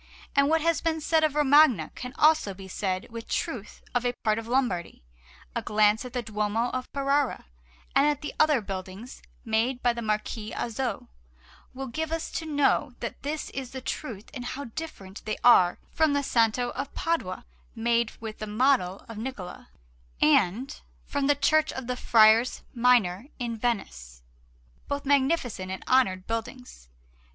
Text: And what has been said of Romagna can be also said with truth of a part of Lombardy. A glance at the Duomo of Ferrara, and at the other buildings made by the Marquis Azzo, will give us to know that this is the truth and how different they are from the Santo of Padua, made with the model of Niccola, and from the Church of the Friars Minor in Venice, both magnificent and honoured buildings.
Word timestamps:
And 0.35 0.49
what 0.49 0.61
has 0.61 0.81
been 0.81 0.99
said 0.99 1.23
of 1.23 1.35
Romagna 1.35 1.91
can 1.93 2.09
be 2.09 2.17
also 2.17 2.55
said 2.69 3.05
with 3.11 3.27
truth 3.27 3.83
of 3.93 4.03
a 4.03 4.13
part 4.23 4.39
of 4.39 4.47
Lombardy. 4.47 5.03
A 5.55 5.61
glance 5.61 6.03
at 6.03 6.13
the 6.13 6.23
Duomo 6.23 6.69
of 6.71 6.89
Ferrara, 6.91 7.45
and 7.95 8.07
at 8.07 8.21
the 8.23 8.33
other 8.39 8.61
buildings 8.61 9.21
made 9.45 9.83
by 9.83 9.93
the 9.93 10.01
Marquis 10.01 10.53
Azzo, 10.55 11.07
will 11.75 11.85
give 11.85 12.11
us 12.11 12.31
to 12.31 12.47
know 12.47 12.95
that 12.99 13.21
this 13.21 13.51
is 13.51 13.73
the 13.73 13.79
truth 13.79 14.31
and 14.33 14.43
how 14.43 14.63
different 14.63 15.23
they 15.25 15.37
are 15.43 15.77
from 15.91 16.13
the 16.13 16.23
Santo 16.23 16.71
of 16.71 16.91
Padua, 16.95 17.45
made 17.75 18.11
with 18.19 18.39
the 18.39 18.47
model 18.47 19.05
of 19.07 19.17
Niccola, 19.19 19.67
and 20.19 20.81
from 21.05 21.27
the 21.27 21.35
Church 21.35 21.71
of 21.71 21.85
the 21.85 21.95
Friars 21.95 22.63
Minor 22.73 23.27
in 23.37 23.55
Venice, 23.55 24.23
both 24.87 25.05
magnificent 25.05 25.69
and 25.71 25.83
honoured 25.87 26.25
buildings. 26.25 26.89